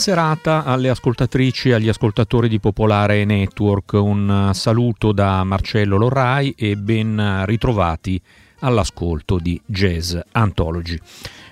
Serata 0.00 0.64
alle 0.64 0.88
ascoltatrici 0.88 1.68
e 1.68 1.74
agli 1.74 1.90
ascoltatori 1.90 2.48
di 2.48 2.58
Popolare 2.58 3.26
Network. 3.26 3.92
Un 3.92 4.48
saluto 4.54 5.12
da 5.12 5.44
Marcello 5.44 5.98
Lorrai 5.98 6.54
e 6.56 6.74
ben 6.76 7.42
ritrovati 7.44 8.18
all'ascolto 8.60 9.38
di 9.38 9.60
Jazz 9.66 10.16
Anthology. 10.32 10.98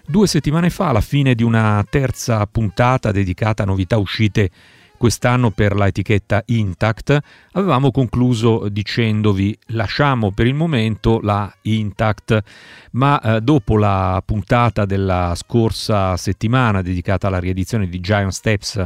Due 0.07 0.27
settimane 0.27 0.71
fa, 0.71 0.89
alla 0.89 1.03
fine 1.03 1.35
di 1.35 1.43
una 1.43 1.85
terza 1.91 2.47
puntata 2.47 3.13
dedicata 3.13 3.65
a 3.65 3.67
novità 3.67 3.99
uscite 3.99 4.51
quest'anno 4.99 5.51
per 5.51 5.75
la 5.75 5.87
etichetta 5.87 6.43
Intact, 6.47 7.19
avevamo 7.53 7.91
concluso 7.91 8.69
dicendovi 8.69 9.57
lasciamo 9.69 10.33
per 10.33 10.47
il 10.47 10.55
momento 10.55 11.21
la 11.23 11.51
Intact, 11.63 12.39
ma 12.93 13.21
eh, 13.21 13.41
dopo 13.41 13.79
la 13.79 14.23
puntata 14.25 14.85
della 14.85 15.33
scorsa 15.37 16.17
settimana 16.19 16.83
dedicata 16.83 17.29
alla 17.29 17.39
riedizione 17.39 17.89
di 17.89 18.01
Giant 18.01 18.33
Steps 18.33 18.85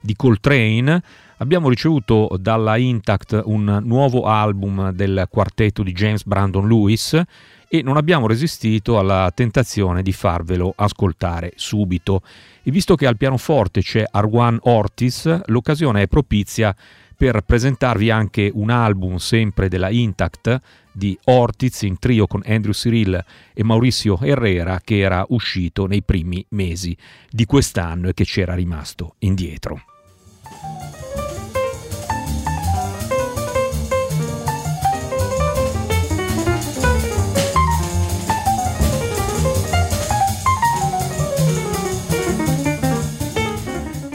di 0.00 0.14
Coltrane, 0.14 1.02
abbiamo 1.38 1.68
ricevuto 1.68 2.36
dalla 2.38 2.76
Intact 2.76 3.40
un 3.46 3.80
nuovo 3.82 4.24
album 4.24 4.90
del 4.92 5.26
quartetto 5.30 5.82
di 5.82 5.92
James 5.92 6.24
Brandon 6.24 6.68
Lewis 6.68 7.20
e 7.68 7.82
non 7.82 7.96
abbiamo 7.96 8.26
resistito 8.28 8.98
alla 8.98 9.32
tentazione 9.34 10.02
di 10.02 10.12
farvelo 10.12 10.72
ascoltare 10.76 11.52
subito. 11.56 12.22
E 12.66 12.70
visto 12.70 12.94
che 12.94 13.06
al 13.06 13.18
pianoforte 13.18 13.82
c'è 13.82 14.06
Arwan 14.10 14.58
Ortiz, 14.62 15.42
l'occasione 15.46 16.02
è 16.02 16.08
propizia 16.08 16.74
per 17.14 17.42
presentarvi 17.42 18.10
anche 18.10 18.50
un 18.54 18.70
album 18.70 19.16
sempre 19.16 19.68
della 19.68 19.90
Intact 19.90 20.60
di 20.90 21.16
Ortiz 21.24 21.82
in 21.82 21.98
trio 21.98 22.26
con 22.26 22.42
Andrew 22.46 22.72
Cyril 22.72 23.22
e 23.52 23.62
Mauricio 23.62 24.18
Herrera 24.18 24.80
che 24.82 24.98
era 24.98 25.26
uscito 25.28 25.86
nei 25.86 26.02
primi 26.02 26.44
mesi 26.50 26.96
di 27.28 27.44
quest'anno 27.44 28.08
e 28.08 28.14
che 28.14 28.24
c'era 28.24 28.54
rimasto 28.54 29.16
indietro. 29.18 29.93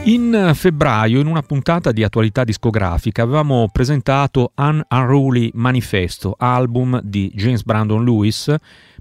In 0.10 0.54
febbraio, 0.56 1.20
in 1.20 1.28
una 1.28 1.44
puntata 1.44 1.92
di 1.92 2.04
attualità 2.04 2.44
discografica, 2.44 3.22
avevamo 3.22 3.70
presentato 3.72 4.54
An 4.56 4.84
Unruly 4.90 5.52
Manifesto, 5.54 6.34
album 6.36 7.00
di 7.04 7.32
James 7.36 7.62
Brandon 7.62 8.04
Lewis, 8.04 8.52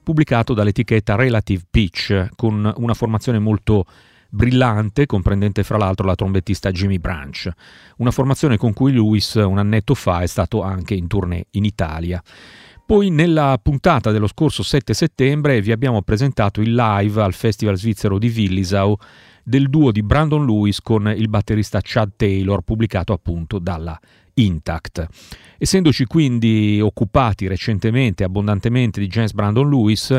pubblicato 0.03 0.53
dall'etichetta 0.53 1.15
Relative 1.15 1.63
Pitch, 1.71 2.29
con 2.37 2.71
una 2.77 2.93
formazione 2.93 3.39
molto 3.39 3.87
brillante, 4.29 5.07
comprendente 5.07 5.63
fra 5.63 5.79
l'altro 5.79 6.07
la 6.07 6.15
trombettista 6.15 6.71
Jimmy 6.73 6.99
Branch, 6.99 7.49
una 7.97 8.11
formazione 8.11 8.59
con 8.59 8.75
cui 8.75 8.93
Lewis 8.93 9.33
un 9.37 9.57
annetto 9.57 9.95
fa 9.95 10.21
è 10.21 10.27
stato 10.27 10.61
anche 10.61 10.93
in 10.93 11.07
tournée 11.07 11.47
in 11.53 11.65
Italia. 11.65 12.23
Poi 12.85 13.09
nella 13.09 13.59
puntata 13.63 14.11
dello 14.11 14.27
scorso 14.27 14.63
7 14.63 14.93
settembre 14.93 15.63
vi 15.63 15.73
abbiamo 15.73 16.03
presentato 16.03 16.61
il 16.61 16.75
live 16.75 17.23
al 17.23 17.33
Festival 17.33 17.79
svizzero 17.79 18.19
di 18.19 18.29
Willisau 18.29 18.95
del 19.49 19.71
duo 19.71 19.91
di 19.93 20.03
Brandon 20.03 20.45
Lewis 20.45 20.83
con 20.83 21.13
il 21.17 21.31
batterista 21.31 21.81
Chad 21.83 22.13
Taylor, 22.17 22.61
pubblicato 22.61 23.15
appunto 23.15 23.59
dalla 23.59 23.99
Intact. 24.35 25.07
Essendoci 25.57 26.05
quindi 26.05 26.79
occupati 26.83 27.49
recentemente 27.49 28.25
abbondantemente 28.25 29.01
di 29.01 29.07
James 29.07 29.33
Brandon 29.33 29.69
Lewis, 29.69 30.17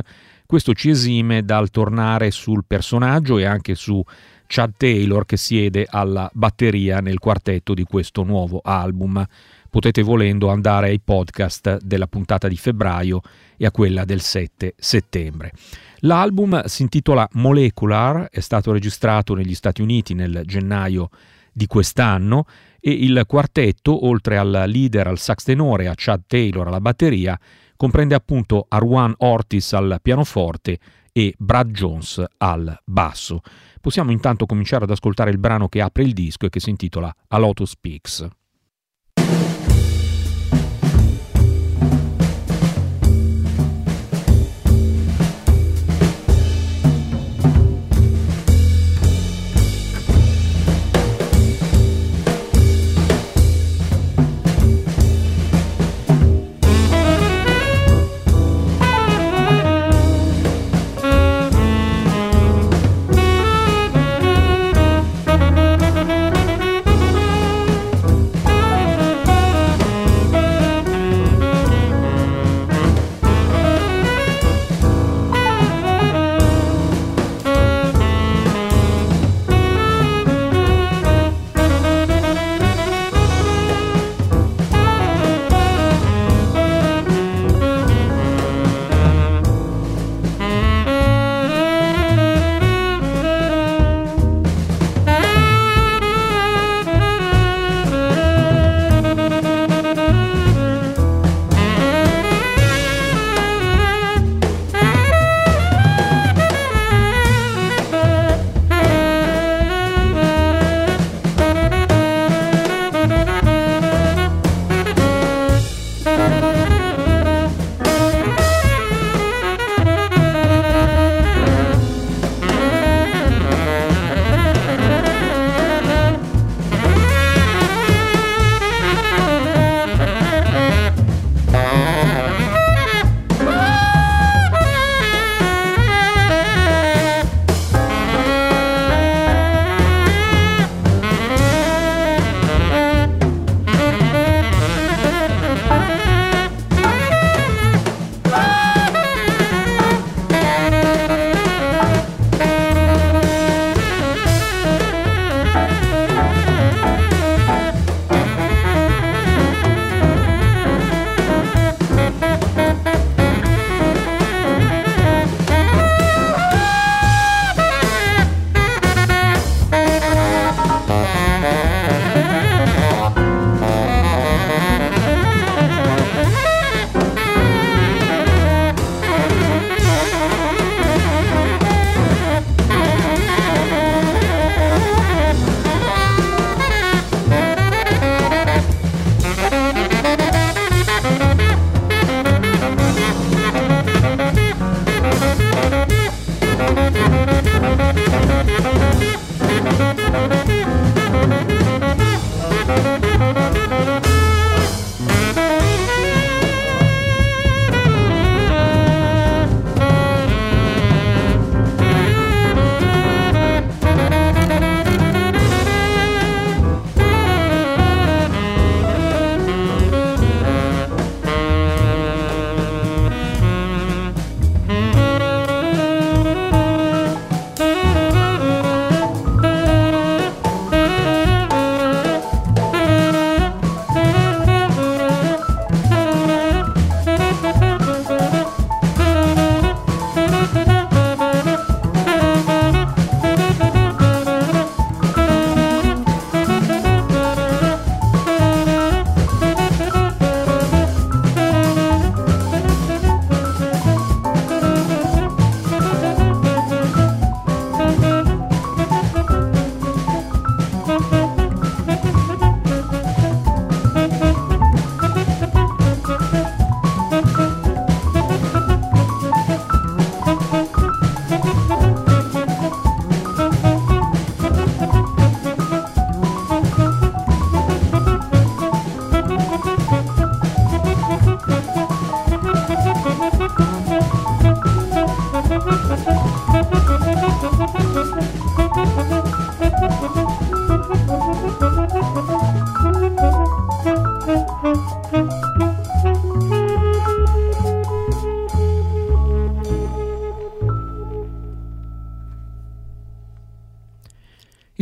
questo 0.48 0.74
ci 0.74 0.90
esime 0.90 1.44
dal 1.44 1.70
tornare 1.70 2.32
sul 2.32 2.64
personaggio 2.66 3.38
e 3.38 3.46
anche 3.46 3.76
su 3.76 4.04
Chad 4.48 4.74
Taylor 4.78 5.24
che 5.26 5.38
siede 5.38 5.86
alla 5.88 6.28
batteria 6.34 7.00
nel 7.00 7.20
quartetto 7.20 7.76
di 7.76 7.84
questo 7.84 8.24
nuovo 8.24 8.60
album. 8.64 9.24
Potete 9.69 10.02
volendo 10.02 10.50
andare 10.50 10.88
ai 10.88 11.00
podcast 11.00 11.78
della 11.84 12.07
puntata 12.07 12.47
di 12.47 12.57
febbraio 12.57 13.22
e 13.57 13.66
a 13.66 13.72
quella 13.72 14.06
del 14.06 14.22
7 14.22 14.74
settembre. 14.78 15.52
L'album 16.00 16.63
si 16.66 16.81
intitola 16.81 17.28
Molecular, 17.34 18.30
è 18.30 18.40
stato 18.40 18.72
registrato 18.72 19.34
negli 19.34 19.53
Stati 19.53 19.81
Uniti 19.81 20.13
nel 20.13 20.41
gennaio 20.46 21.09
di 21.52 21.68
quest'anno 21.68 22.46
e 22.80 22.91
il 22.91 23.24
quartetto, 23.28 24.07
oltre 24.07 24.38
al 24.38 24.63
leader 24.68 25.07
al 25.07 25.19
sax 25.19 25.44
tenore, 25.44 25.88
a 25.88 25.94
Chad 25.96 26.24
Taylor 26.28 26.68
alla 26.68 26.80
batteria, 26.80 27.38
comprende 27.75 28.16
appunto 28.16 28.66
Arwan 28.68 29.13
Ortiz 29.18 29.74
al 29.74 30.00
pianoforte 30.01 30.80
e 31.12 31.34
Brad 31.38 31.72
Jones 31.72 32.24
al 32.38 32.80
basso. 32.86 33.41
Possiamo 33.81 34.12
intanto 34.12 34.46
cominciare 34.46 34.86
ad 34.86 34.91
ascoltare 34.91 35.31
il 35.31 35.38
brano 35.38 35.68
che 35.68 35.81
apre 35.81 36.03
il 36.03 36.13
disco 36.13 36.46
e 36.46 36.50
che 36.50 36.59
si 36.59 36.69
intitola 36.69 37.13
A 37.28 37.38
Lotus 37.38 37.72
Speaks. 37.72 38.28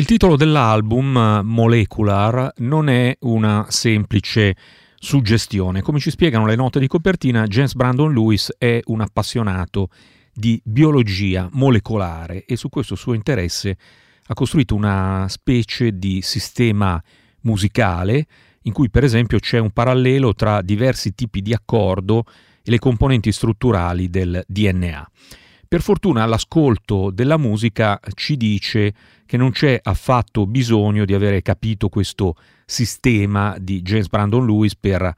Titolo 0.08 0.38
dell'album, 0.38 1.42
Molecular, 1.44 2.54
non 2.60 2.88
è 2.88 3.18
una 3.24 3.66
semplice 3.68 4.56
suggestione. 4.98 5.82
Come 5.82 6.00
ci 6.00 6.12
spiegano 6.12 6.46
le 6.46 6.56
note 6.56 6.80
di 6.80 6.88
copertina, 6.88 7.46
James 7.46 7.74
Brandon 7.74 8.14
Lewis 8.14 8.56
è 8.58 8.80
un 8.86 9.02
appassionato 9.02 9.90
di 10.34 10.62
biologia 10.64 11.50
molecolare 11.52 12.46
e 12.46 12.56
su 12.56 12.70
questo 12.70 12.96
suo 12.96 13.16
interesse 13.16 13.78
ha 14.28 14.34
costruito 14.34 14.76
una 14.76 15.26
specie 15.28 15.98
di 15.98 16.22
sistema 16.22 17.04
musicale 17.42 18.28
in 18.62 18.72
cui 18.72 18.90
per 18.90 19.04
esempio 19.04 19.40
c'è 19.40 19.58
un 19.58 19.72
parallelo 19.72 20.34
tra 20.36 20.62
diversi 20.62 21.16
tipi 21.16 21.42
di 21.42 21.54
accordo 21.54 22.24
e 22.64 22.72
le 22.72 22.80
componenti 22.80 23.34
strutturali 23.34 24.10
del 24.10 24.42
DNA. 24.48 25.12
Per 25.68 25.82
fortuna 25.82 26.26
l'ascolto 26.26 27.12
della 27.12 27.38
musica 27.38 28.00
ci 28.14 28.38
dice 28.38 28.94
che 29.26 29.36
non 29.36 29.52
c'è 29.52 29.78
affatto 29.84 30.48
bisogno 30.48 31.04
di 31.04 31.14
avere 31.14 31.42
capito 31.42 31.90
questo 31.90 32.36
sistema 32.66 33.58
di 33.60 33.82
James 33.82 34.08
Brandon 34.08 34.46
Lewis 34.46 34.78
per 34.78 35.14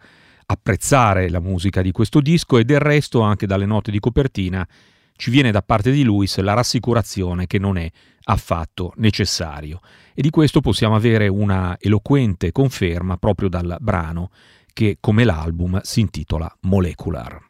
apprezzare 0.48 1.30
la 1.30 1.40
musica 1.40 1.84
di 1.84 1.92
questo 1.92 2.19
disco 2.19 2.57
e 2.57 2.63
del 2.63 2.80
resto 2.80 3.22
anche 3.22 3.46
dalle 3.46 3.68
note 3.68 3.92
di 3.92 4.00
copertina 4.00 4.68
ci 5.16 5.30
viene 5.30 5.51
da 5.51 5.62
parte 5.62 5.92
di 5.92 6.04
Lewis 6.04 6.40
la 6.40 6.54
rassicurazione 6.54 7.46
che 7.46 7.60
non 7.60 7.78
è 7.78 7.88
affatto 8.24 8.94
necessario 8.96 9.81
e 10.16 10.24
di 10.24 10.31
questo 10.31 10.62
possiamo 10.62 10.96
avere 10.96 11.28
una 11.28 11.78
eloquente 11.80 12.51
conferma 12.51 13.18
proprio 13.18 13.50
dal 13.50 13.78
brano 13.80 14.31
che 14.74 14.98
come 15.00 15.25
l'album 15.25 15.80
si 15.84 16.00
intitola 16.00 16.51
Molecular. 16.62 17.48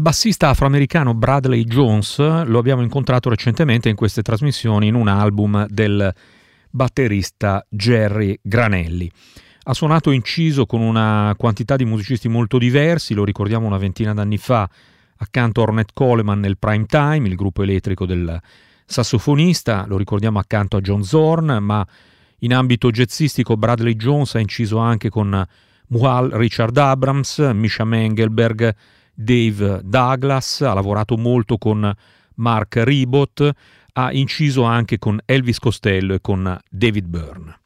Bassista 0.00 0.48
afroamericano 0.48 1.14
Bradley 1.14 1.64
Jones 1.64 2.18
lo 2.18 2.58
abbiamo 2.58 2.82
incontrato 2.82 3.28
recentemente 3.28 3.88
in 3.88 3.96
queste 3.96 4.22
trasmissioni 4.22 4.86
in 4.86 4.94
un 4.94 5.08
album 5.08 5.66
del 5.68 6.14
batterista 6.70 7.64
Jerry 7.68 8.38
Granelli. 8.42 9.10
Ha 9.64 9.74
suonato 9.74 10.10
inciso 10.10 10.66
con 10.66 10.80
una 10.80 11.34
quantità 11.36 11.76
di 11.76 11.84
musicisti 11.84 12.28
molto 12.28 12.58
diversi, 12.58 13.14
lo 13.14 13.24
ricordiamo 13.24 13.66
una 13.66 13.78
ventina 13.78 14.14
d'anni 14.14 14.38
fa, 14.38 14.68
accanto 15.16 15.60
a 15.60 15.64
Ornette 15.64 15.92
Coleman 15.94 16.40
nel 16.40 16.58
prime 16.58 16.86
time, 16.86 17.28
il 17.28 17.34
gruppo 17.34 17.62
elettrico 17.62 18.06
del 18.06 18.40
sassofonista, 18.84 19.84
lo 19.86 19.96
ricordiamo 19.96 20.38
accanto 20.38 20.76
a 20.76 20.80
John 20.80 21.02
Zorn, 21.02 21.58
ma 21.60 21.86
in 22.38 22.54
ambito 22.54 22.90
jazzistico 22.90 23.56
Bradley 23.56 23.96
Jones 23.96 24.34
ha 24.34 24.38
inciso 24.38 24.78
anche 24.78 25.08
con 25.08 25.46
Muhal 25.88 26.30
Richard 26.30 26.76
Abrams, 26.76 27.38
Misha 27.52 27.84
Mengelberg, 27.84 28.74
Dave 29.20 29.80
Douglas, 29.82 30.60
ha 30.60 30.72
lavorato 30.74 31.16
molto 31.16 31.58
con 31.58 31.92
Mark 32.36 32.76
Ribot, 32.84 33.50
ha 33.94 34.12
inciso 34.12 34.62
anche 34.62 34.98
con 34.98 35.18
Elvis 35.24 35.58
Costello 35.58 36.14
e 36.14 36.20
con 36.20 36.56
David 36.70 37.06
Byrne. 37.06 37.58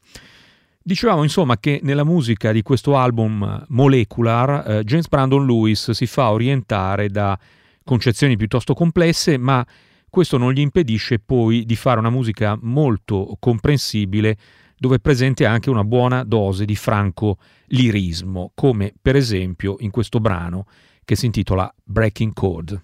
Dicevamo 0.81 1.21
insomma 1.21 1.59
che 1.59 1.79
nella 1.83 2.03
musica 2.03 2.51
di 2.51 2.63
questo 2.63 2.97
album 2.97 3.65
Molecular 3.67 4.63
eh, 4.67 4.83
James 4.83 5.07
Brandon 5.07 5.45
Lewis 5.45 5.91
si 5.91 6.07
fa 6.07 6.31
orientare 6.31 7.09
da 7.09 7.37
concezioni 7.83 8.35
piuttosto 8.35 8.73
complesse, 8.73 9.37
ma 9.37 9.63
questo 10.09 10.37
non 10.37 10.53
gli 10.53 10.59
impedisce 10.59 11.19
poi 11.19 11.65
di 11.65 11.75
fare 11.75 11.99
una 11.99 12.09
musica 12.09 12.57
molto 12.59 13.37
comprensibile 13.39 14.37
dove 14.75 14.95
è 14.95 14.99
presente 14.99 15.45
anche 15.45 15.69
una 15.69 15.83
buona 15.83 16.23
dose 16.23 16.65
di 16.65 16.75
franco 16.75 17.37
lirismo, 17.67 18.51
come 18.55 18.91
per 18.99 19.15
esempio 19.15 19.75
in 19.79 19.91
questo 19.91 20.19
brano 20.19 20.65
che 21.03 21.15
si 21.15 21.25
intitola 21.25 21.73
Breaking 21.83 22.33
Code. 22.33 22.81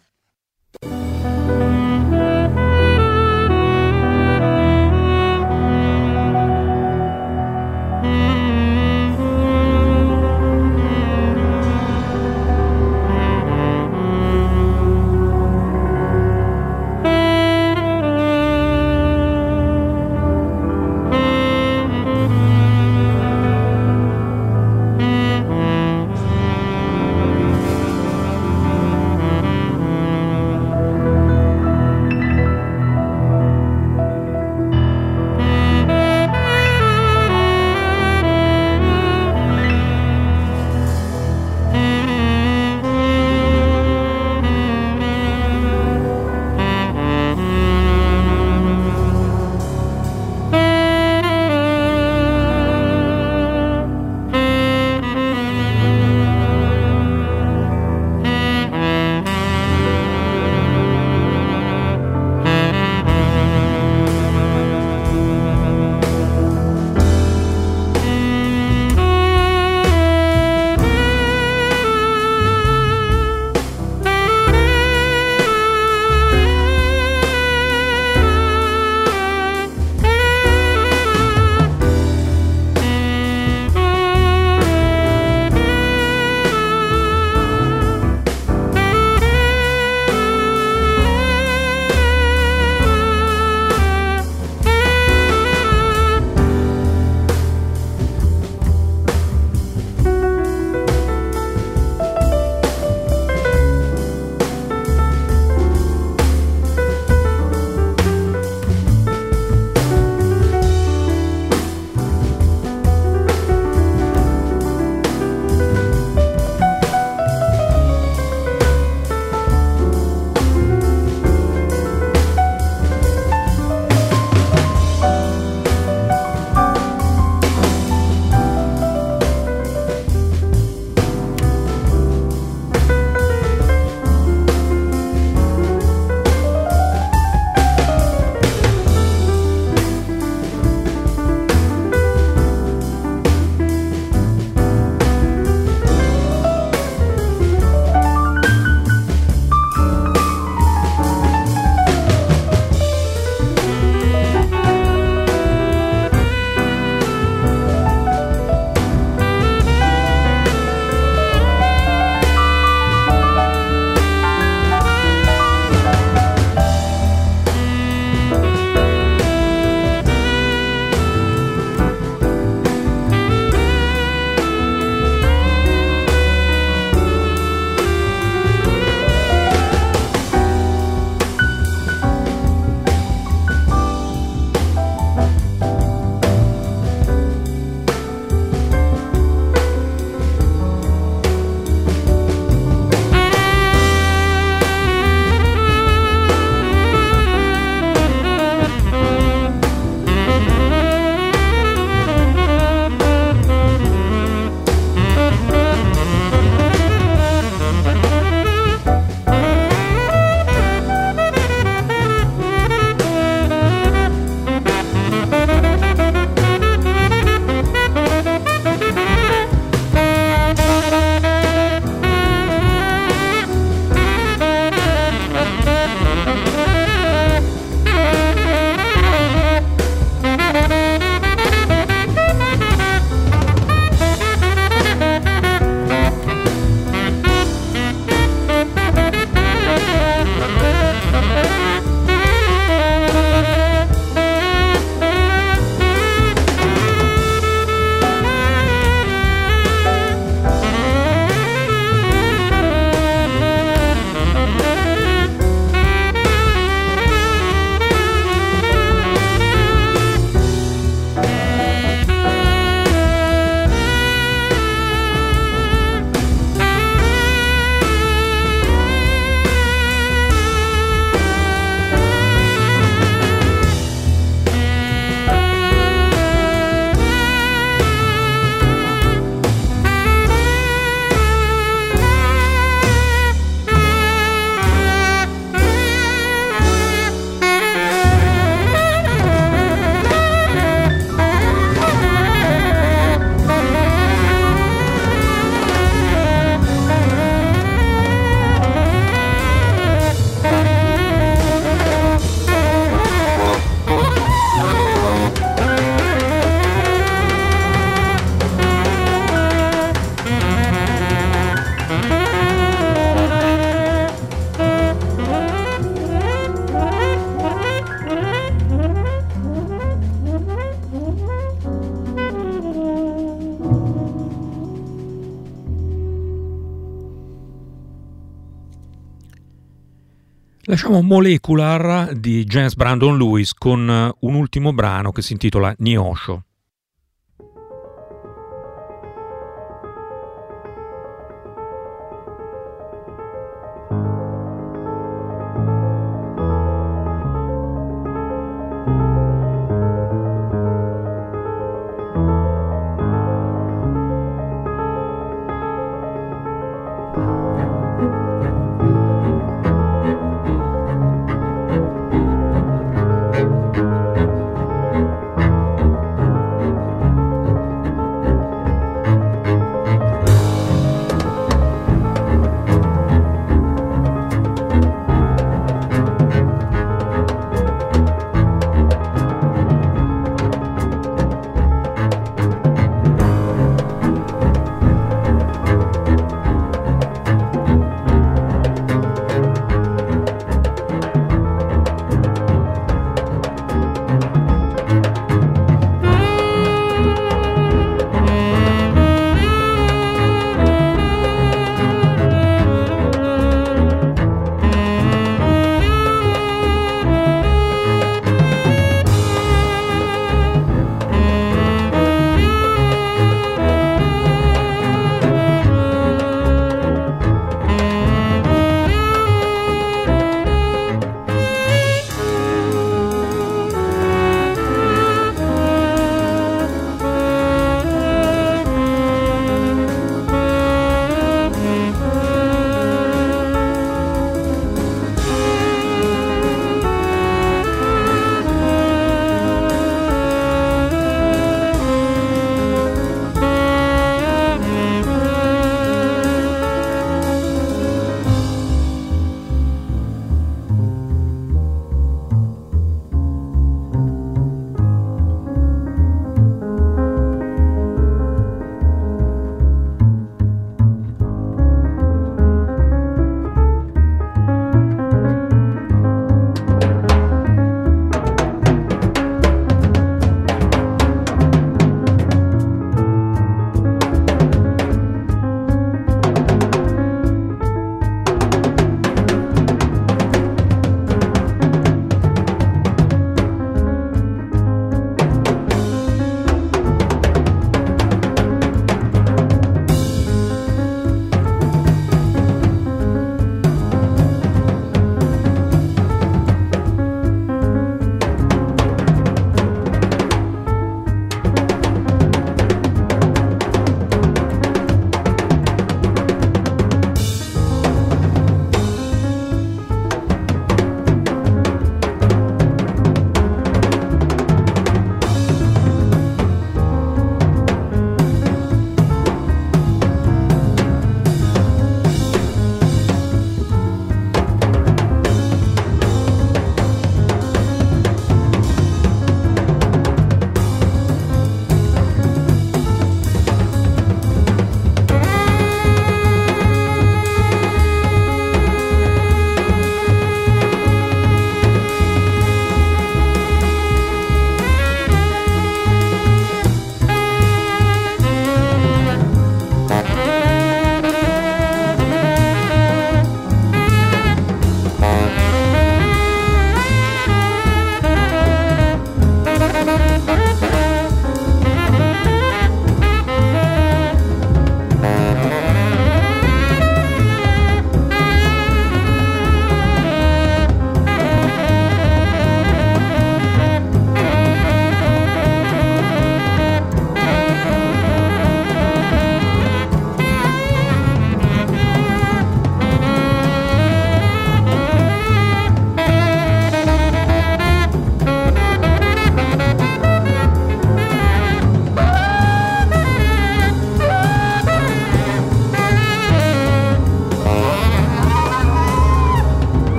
Lasciamo 330.70 331.02
Molecular 331.02 332.14
di 332.14 332.44
James 332.44 332.76
Brandon 332.76 333.18
Lewis 333.18 333.56
con 333.56 333.90
un 334.20 334.36
ultimo 334.36 334.72
brano 334.72 335.12
che 335.12 335.24
si 335.24 335.34
intitola 335.34 335.74
Niosho. 335.80 336.44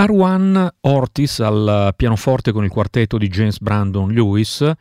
Arwan 0.00 0.66
Ortiz 0.80 1.40
al 1.40 1.92
pianoforte 1.94 2.52
con 2.52 2.64
il 2.64 2.70
quartetto 2.70 3.18
di 3.18 3.28
James 3.28 3.58
Brandon 3.58 4.10
Lewis 4.10 4.72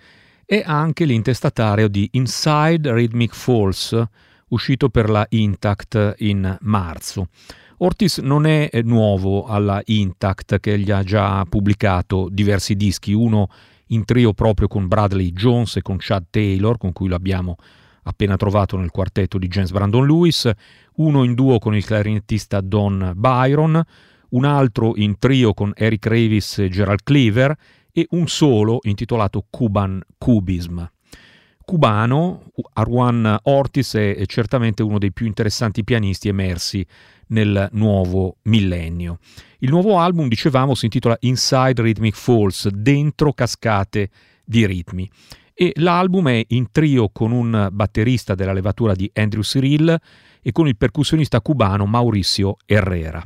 è 0.45 0.63
anche 0.65 1.03
l'intestatario 1.03 1.89
di 1.89 2.07
Inside 2.13 2.89
Rhythmic 2.93 3.35
Falls, 3.35 4.01
uscito 4.47 4.87
per 4.87 5.09
la 5.09 5.25
Intact 5.31 6.15
in 6.19 6.57
marzo. 6.61 7.27
Ortiz 7.79 8.19
non 8.19 8.45
è 8.45 8.69
nuovo 8.83 9.45
alla 9.45 9.81
Intact 9.83 10.61
che 10.61 10.79
gli 10.79 10.89
ha 10.89 11.03
già 11.03 11.43
pubblicato 11.43 12.29
diversi 12.31 12.75
dischi, 12.77 13.11
uno 13.11 13.49
in 13.87 14.05
trio 14.05 14.31
proprio 14.31 14.69
con 14.69 14.87
Bradley 14.87 15.33
Jones 15.33 15.75
e 15.75 15.81
con 15.81 15.97
Chad 15.99 16.27
Taylor, 16.29 16.77
con 16.77 16.93
cui 16.93 17.09
l'abbiamo 17.09 17.57
appena 18.03 18.37
trovato 18.37 18.77
nel 18.77 18.89
quartetto 18.89 19.37
di 19.37 19.49
James 19.49 19.71
Brandon 19.71 20.07
Lewis, 20.07 20.49
uno 20.93 21.25
in 21.25 21.33
duo 21.33 21.59
con 21.59 21.75
il 21.75 21.83
clarinettista 21.83 22.61
Don 22.61 23.11
Byron, 23.17 23.83
un 24.29 24.45
altro 24.45 24.93
in 24.95 25.17
trio 25.19 25.53
con 25.53 25.71
Eric 25.75 26.05
Ravis 26.05 26.59
e 26.59 26.69
Gerald 26.69 27.03
Cleaver 27.03 27.55
e 27.91 28.07
un 28.11 28.27
solo 28.27 28.79
intitolato 28.83 29.45
Cuban 29.49 30.01
Cubism. 30.17 30.83
Cubano, 31.65 32.51
Arwan 32.73 33.37
Ortiz 33.43 33.93
è 33.93 34.25
certamente 34.25 34.81
uno 34.81 34.97
dei 34.97 35.11
più 35.11 35.27
interessanti 35.27 35.83
pianisti 35.83 36.27
emersi 36.27 36.83
nel 37.27 37.69
nuovo 37.73 38.37
millennio. 38.43 39.19
Il 39.59 39.69
nuovo 39.69 39.99
album, 39.99 40.27
dicevamo, 40.27 40.73
si 40.73 40.85
intitola 40.85 41.15
Inside 41.19 41.79
Rhythmic 41.79 42.15
Falls, 42.15 42.69
dentro 42.69 43.33
cascate 43.33 44.09
di 44.43 44.65
ritmi. 44.65 45.07
E 45.53 45.73
l'album 45.75 46.29
è 46.29 46.43
in 46.47 46.71
trio 46.71 47.09
con 47.09 47.31
un 47.31 47.69
batterista 47.71 48.33
della 48.33 48.53
levatura 48.53 48.93
di 48.95 49.07
Andrew 49.13 49.43
Cyril 49.43 49.95
e 50.41 50.51
con 50.51 50.67
il 50.67 50.77
percussionista 50.77 51.41
cubano 51.41 51.85
Mauricio 51.85 52.57
Herrera. 52.65 53.23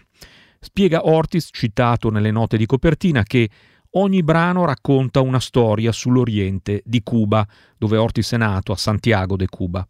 Spiega 0.64 1.06
Ortiz, 1.06 1.50
citato 1.52 2.10
nelle 2.10 2.32
note 2.32 2.56
di 2.56 2.66
copertina, 2.66 3.24
che 3.24 3.50
ogni 3.92 4.24
brano 4.24 4.64
racconta 4.64 5.20
una 5.20 5.42
storia 5.42 5.92
sull'oriente 5.92 6.82
di 6.86 7.04
Cuba, 7.04 7.46
dove 7.78 7.98
Ortiz 7.98 8.32
è 8.32 8.38
nato, 8.38 8.72
a 8.72 8.78
Santiago 8.78 9.36
de 9.36 9.48
Cuba. 9.48 9.86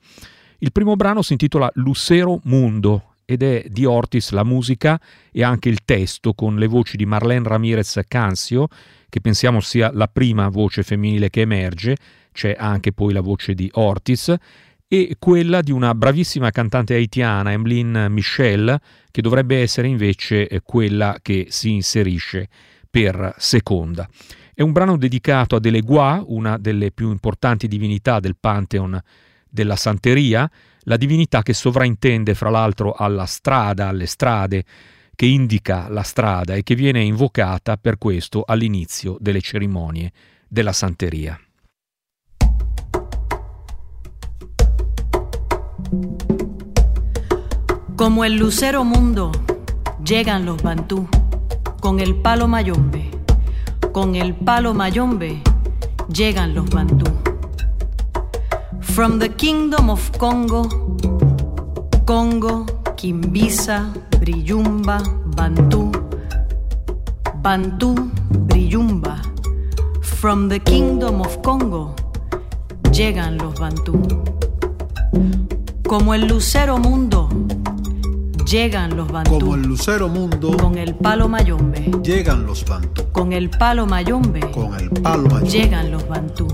Il 0.58 0.72
primo 0.72 0.96
brano 0.96 1.22
si 1.22 1.34
intitola 1.34 1.70
Lucero 1.76 2.40
Mundo 2.46 3.18
ed 3.24 3.44
è 3.44 3.66
di 3.70 3.86
Ortiz 3.86 4.32
la 4.32 4.44
musica 4.44 5.00
e 5.32 5.44
anche 5.44 5.70
il 5.70 5.86
testo 5.86 6.34
con 6.34 6.56
le 6.56 6.68
voci 6.68 6.98
di 6.98 7.06
Marlene 7.06 7.48
Ramirez 7.48 8.02
Cancio, 8.08 8.68
che 9.10 9.22
pensiamo 9.22 9.60
sia 9.60 9.92
la 9.94 10.08
prima 10.08 10.50
voce 10.50 10.82
femminile 10.82 11.30
che 11.30 11.42
emerge, 11.42 11.98
c'è 12.32 12.56
anche 12.58 12.94
poi 12.94 13.14
la 13.14 13.22
voce 13.22 13.54
di 13.54 13.70
Ortiz, 13.74 14.36
e 14.88 15.16
quella 15.18 15.62
di 15.62 15.72
una 15.72 15.96
bravissima 15.96 16.52
cantante 16.52 16.94
haitiana, 16.94 17.52
Emmeline 17.52 18.10
Michel, 18.10 18.80
che 19.14 19.22
dovrebbe 19.22 19.62
essere 19.62 19.88
invece 19.88 20.50
quella 20.64 21.20
che 21.22 21.46
si 21.50 21.70
inserisce 21.70 22.50
per 22.90 23.36
seconda. 23.38 24.10
È 24.56 24.64
un 24.64 24.72
brano 24.72 24.98
dedicato 24.98 25.56
ad 25.56 25.68
Elegua, 25.68 26.24
una 26.26 26.58
delle 26.58 26.92
più 26.92 27.12
importanti 27.12 27.68
divinità 27.68 28.20
del 28.20 28.36
Pantheon 28.40 29.00
della 29.48 29.76
Santeria, 29.76 30.50
la 30.86 30.98
divinità 30.98 31.44
che 31.44 31.54
sovraintende 31.54 32.34
fra 32.34 32.50
l'altro 32.50 32.94
alla 32.94 33.28
strada, 33.28 33.90
alle 33.90 34.08
strade, 34.08 34.64
che 35.16 35.28
indica 35.28 35.90
la 35.90 36.02
strada 36.02 36.56
e 36.56 36.64
che 36.64 36.74
viene 36.74 37.04
invocata 37.04 37.78
per 37.78 38.00
questo 38.00 38.42
all'inizio 38.44 39.18
delle 39.20 39.42
cerimonie 39.42 40.12
della 40.48 40.74
Santeria. 40.74 41.40
Como 47.96 48.26
el 48.26 48.38
lucero 48.38 48.84
mundo, 48.84 49.32
llegan 50.04 50.46
los 50.46 50.62
bantú 50.64 51.08
con 51.80 52.00
el 52.00 52.16
palo 52.16 52.48
mayombe. 52.48 53.12
Con 53.92 54.16
el 54.16 54.34
palo 54.34 54.74
mayombe, 54.74 55.42
llegan 56.08 56.56
los 56.56 56.70
bantú. 56.72 57.06
From 58.82 59.20
the 59.20 59.30
kingdom 59.30 59.90
of 59.90 60.10
Congo, 60.18 60.68
Congo, 62.06 62.66
Kimbisa, 62.96 63.94
Briyumba, 64.20 65.04
Bantú, 65.36 65.92
Bantú, 67.44 67.94
Briyumba. 68.48 69.22
From 70.02 70.50
the 70.50 70.60
kingdom 70.60 71.22
of 71.22 71.38
Congo, 71.44 71.94
llegan 72.92 73.38
los 73.38 73.60
Bantú. 73.60 74.02
Como 75.88 76.14
el 76.14 76.28
lucero 76.28 76.78
mundo, 76.78 77.30
llegan 78.54 78.96
los 78.96 79.12
Bantú. 79.12 79.40
Como 79.40 79.56
el 79.56 79.64
lucero 79.64 80.08
mundo, 80.08 80.56
con 80.58 80.78
el 80.78 80.94
palo 80.94 81.28
mayombe. 81.28 81.90
Llegan 82.04 82.46
los 82.46 82.64
Bantú. 82.64 83.04
Con 83.12 83.34
el 83.34 83.50
palo 83.50 83.88
mayombe, 83.88 84.42
con 84.52 84.76
el 84.76 84.92
palo 84.92 85.24
mayombe. 85.24 85.50
Llegan 85.50 85.92
los 85.92 86.08
Bantú. 86.08 86.48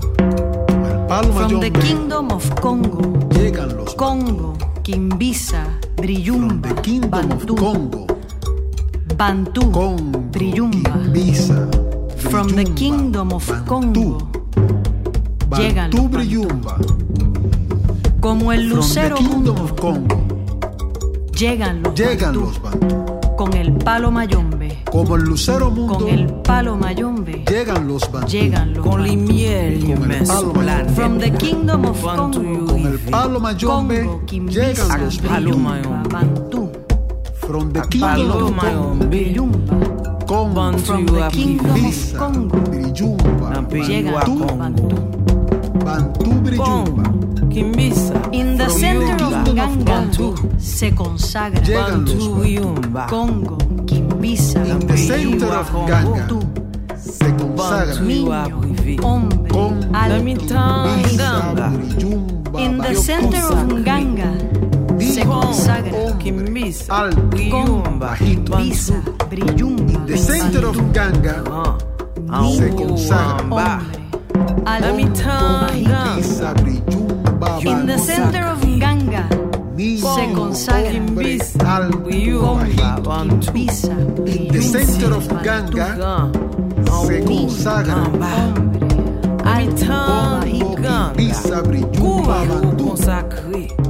From 1.34 1.60
the 1.60 1.70
kingdom 1.70 2.32
of 2.32 2.48
Congo. 2.62 3.28
Llegan 3.28 3.76
los 3.76 3.94
Congo, 3.96 4.56
Kimbisa, 4.82 5.78
Briyumba, 5.96 6.68
From 6.68 6.74
the 6.74 6.82
kingdom 6.82 7.10
Bantú. 7.10 7.52
of 7.52 7.60
Congo. 7.60 8.06
Bantú, 9.18 9.70
Congo, 9.70 10.20
Briyumba. 10.32 10.92
Kimbisa, 10.92 11.68
From 12.30 12.48
the 12.54 12.64
kingdom 12.64 13.32
of 13.34 13.46
Bantú. 13.46 13.66
Congo. 13.66 14.18
Llegan 15.58 15.90
Bantú, 15.90 15.96
los 15.96 16.02
Bantú. 16.04 16.16
Briyumba. 16.16 16.76
Como 18.20 18.52
el 18.52 18.60
From 18.60 18.70
the 18.70 18.74
lucero 18.76 19.16
kingdom 19.16 19.54
mundo, 19.54 19.64
of 19.64 19.72
Congo. 19.78 20.29
Llegan 21.40 21.82
los 21.82 21.94
Llegan. 21.94 22.34
Con 23.34 23.54
el 23.54 23.72
palo 23.72 24.10
mayombe. 24.10 24.82
Como 24.92 25.16
el 25.16 25.22
lucero 25.22 25.70
mundo. 25.70 25.94
Con 25.94 26.08
el 26.08 26.26
palo 26.26 26.76
mayombe. 26.76 27.46
Llegan 27.48 27.88
los 27.88 28.12
bandú. 28.12 28.28
Llegan 28.28 28.74
los 28.74 28.86
Con 28.86 29.02
limiel 29.02 29.82
y 29.82 29.94
From 30.94 31.18
the 31.18 31.32
kingdom 31.38 31.86
of 31.86 31.98
Congo. 32.02 32.66
Con 32.66 32.86
el 32.86 32.98
palo 33.10 33.40
mayombe. 33.40 34.06
Llegan 34.50 35.00
los 35.02 35.16
palo 35.16 35.56
mayombe. 35.56 36.72
From 37.32 37.72
the 37.72 37.80
kingdom 37.88 38.42
of 38.42 38.52
Congo. 38.60 38.98
Congo. 40.26 40.78
From 40.78 41.06
the 41.06 41.28
kingdom 41.32 41.86
of 41.86 42.18
Congo. 42.18 42.58
Llega 43.86 44.20
Congo. 44.20 44.46
Bantu 45.86 46.32
Brijumba. 46.42 47.19
Kimbisa. 47.60 48.16
In 48.32 48.56
the 48.56 48.70
center 48.70 49.22
of 49.22 49.54
Ganga 49.54 50.34
se 50.58 50.94
consagra. 50.94 51.60
Llegan 51.60 52.06
Yumba, 52.06 53.06
Congo, 53.06 53.58
Kimbisa. 53.84 54.64
In 54.64 54.86
the 54.86 54.96
center 54.96 55.52
of 55.52 55.70
Ganga 55.86 56.26
se 56.96 57.30
consagra. 57.36 58.00
Niño, 58.00 59.02
hombre, 59.02 59.50
alto, 59.92 60.56
In 62.58 62.78
the 62.78 62.94
center 62.94 63.44
of 63.44 63.68
Nganga 63.68 64.32
se 64.98 65.22
consagra. 65.26 65.92
Oh, 65.92 66.16
Kimbisa, 66.18 66.94
alto, 66.94 67.82
bajito, 67.98 68.56
brillumba. 69.28 69.92
In 69.92 70.06
the 70.06 70.16
center 70.16 70.64
of 70.64 70.76
Ganga 70.94 71.44
se 72.56 72.70
consagra. 72.70 73.42
hombre, 73.50 74.00
alto, 74.64 74.94
bajito, 75.68 76.54
brillumba. 76.62 77.09
In 77.62 77.84
the 77.86 77.98
center 77.98 78.42
of 78.46 78.64
Ganga, 78.78 79.28
se 79.76 80.32
consagra 80.32 81.02
al 81.66 81.90
In 82.08 82.28
the 84.48 84.62
center 84.62 85.12
of 85.12 85.28
Ganga, 85.42 86.30
se 87.06 87.22
consagra 87.22 88.10
Altan 89.44 90.42
et 90.46 90.64
Ganga, 90.80 91.12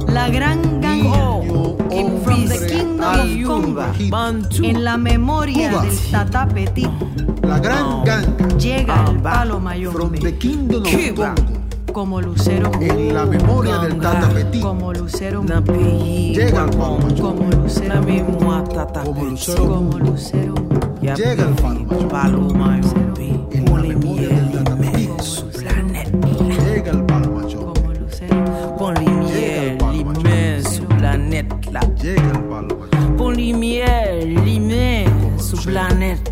la 0.07 0.29
gran 0.29 0.81
Ganga, 0.81 1.41
in 1.91 2.19
from 2.23 2.47
the 2.47 2.57
kingdom 2.67 3.01
of 3.01 3.25
Congo, 3.47 3.85
en 4.63 4.83
la 4.83 4.97
memoria 4.97 5.69
del 5.81 5.97
Tata 6.11 6.45
Petit, 6.45 6.89
la 7.43 7.57
gran 7.59 8.03
Ganga, 8.03 8.47
llega 8.57 9.05
el 9.07 9.21
palo 9.21 9.59
mayor 9.61 9.93
from 9.93 10.11
the 10.15 10.33
kingdom 10.37 10.83
of 10.83 10.91
Congo 11.15 11.60
como 11.93 12.21
lucero 12.21 12.71
en 12.79 13.13
la 13.13 13.25
memoria 13.25 13.79
del 13.79 13.99
Tata 13.99 14.29
Petit 14.29 14.61
como 14.61 14.93
lucero 14.93 15.43
llega 15.43 16.65
el 16.65 16.77
como 16.77 17.49
lucero 17.51 18.01
mismo 18.01 18.39
como 19.03 19.23
lucero 19.25 19.67
como 19.67 19.99
lucero 19.99 20.53
llega 21.01 21.47
el 21.47 21.55
farmacho 21.55 22.07
paloma 22.07 22.79
en 23.19 23.65
la 23.65 23.81
memoria 23.81 24.29
del 24.29 25.21
su 25.21 25.47
planeta 25.49 26.11
como 27.07 27.91
lucero 27.93 28.43
con 28.77 28.95
lumière 28.95 29.77
llega 32.01 32.31
el 34.21 34.37
con 35.57 36.30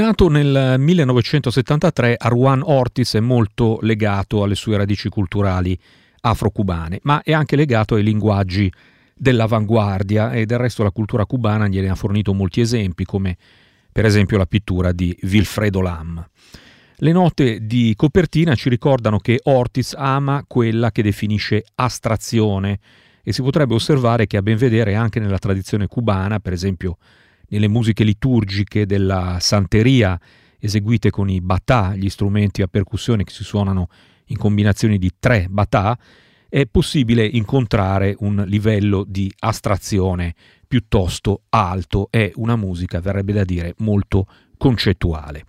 Nato 0.00 0.28
nel 0.28 0.76
1973, 0.78 2.14
Arwan 2.18 2.62
Ortiz 2.64 3.14
è 3.16 3.20
molto 3.20 3.78
legato 3.82 4.42
alle 4.42 4.54
sue 4.54 4.78
radici 4.78 5.10
culturali 5.10 5.78
afro-cubane, 6.22 7.00
ma 7.02 7.22
è 7.22 7.32
anche 7.32 7.54
legato 7.54 7.96
ai 7.96 8.02
linguaggi 8.02 8.72
dell'avanguardia 9.14 10.32
e 10.32 10.46
del 10.46 10.56
resto 10.56 10.82
la 10.82 10.90
cultura 10.90 11.26
cubana 11.26 11.68
gliene 11.68 11.90
ha 11.90 11.94
fornito 11.94 12.32
molti 12.32 12.62
esempi, 12.62 13.04
come 13.04 13.36
per 13.92 14.06
esempio 14.06 14.38
la 14.38 14.46
pittura 14.46 14.92
di 14.92 15.14
Vilfredo 15.20 15.82
Lam. 15.82 16.26
Le 16.96 17.12
note 17.12 17.66
di 17.66 17.92
copertina 17.94 18.54
ci 18.54 18.70
ricordano 18.70 19.18
che 19.18 19.40
Ortiz 19.42 19.94
ama 19.94 20.44
quella 20.46 20.90
che 20.92 21.02
definisce 21.02 21.62
astrazione 21.74 22.78
e 23.22 23.34
si 23.34 23.42
potrebbe 23.42 23.74
osservare 23.74 24.26
che 24.26 24.38
a 24.38 24.42
ben 24.42 24.56
vedere 24.56 24.94
anche 24.94 25.20
nella 25.20 25.38
tradizione 25.38 25.86
cubana, 25.88 26.40
per 26.40 26.54
esempio 26.54 26.96
nelle 27.50 27.68
musiche 27.68 28.02
liturgiche 28.02 28.86
della 28.86 29.38
santeria 29.40 30.18
eseguite 30.58 31.10
con 31.10 31.28
i 31.30 31.40
batà, 31.40 31.94
gli 31.94 32.08
strumenti 32.08 32.62
a 32.62 32.66
percussione 32.66 33.24
che 33.24 33.32
si 33.32 33.44
suonano 33.44 33.88
in 34.26 34.36
combinazioni 34.36 34.98
di 34.98 35.10
tre 35.18 35.46
batà, 35.48 35.98
è 36.48 36.66
possibile 36.66 37.24
incontrare 37.24 38.14
un 38.18 38.44
livello 38.46 39.04
di 39.06 39.32
astrazione 39.38 40.34
piuttosto 40.66 41.42
alto, 41.50 42.08
è 42.10 42.30
una 42.34 42.56
musica, 42.56 43.00
verrebbe 43.00 43.32
da 43.32 43.44
dire, 43.44 43.74
molto 43.78 44.26
concettuale. 44.56 45.44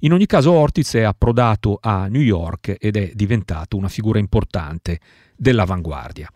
In 0.00 0.12
ogni 0.12 0.26
caso 0.26 0.52
Ortiz 0.52 0.94
è 0.94 1.02
approdato 1.02 1.78
a 1.80 2.06
New 2.06 2.20
York 2.20 2.76
ed 2.78 2.96
è 2.96 3.12
diventato 3.14 3.76
una 3.76 3.88
figura 3.88 4.18
importante 4.18 5.00
dell'avanguardia. 5.36 6.28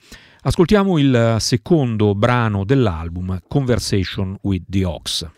Ascoltiamo 0.47 0.97
il 0.99 1.39
secondo 1.41 2.15
brano 2.15 2.65
dell'album, 2.65 3.41
Conversation 3.49 4.39
with 4.43 4.63
the 4.69 4.85
Ox. 4.85 5.29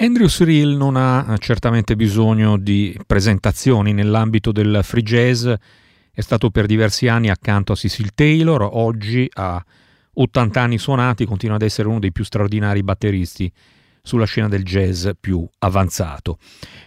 Andrew 0.00 0.28
Cyril 0.28 0.76
non 0.76 0.96
ha 0.96 1.36
certamente 1.36 1.94
bisogno 1.94 2.56
di 2.56 2.98
presentazioni 3.06 3.92
nell'ambito 3.92 4.50
del 4.50 4.80
free 4.82 5.02
jazz, 5.02 5.46
è 5.46 6.20
stato 6.22 6.48
per 6.48 6.64
diversi 6.64 7.06
anni 7.06 7.28
accanto 7.28 7.72
a 7.72 7.76
Cecil 7.76 8.14
Taylor, 8.14 8.66
oggi 8.72 9.28
a 9.34 9.62
80 10.14 10.58
anni 10.58 10.78
suonati 10.78 11.26
continua 11.26 11.56
ad 11.56 11.62
essere 11.62 11.86
uno 11.86 11.98
dei 11.98 12.12
più 12.12 12.24
straordinari 12.24 12.82
batteristi 12.82 13.52
sulla 14.00 14.24
scena 14.24 14.48
del 14.48 14.64
jazz 14.64 15.06
più 15.20 15.46
avanzato. 15.58 16.38